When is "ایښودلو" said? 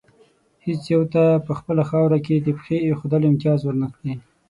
2.83-3.29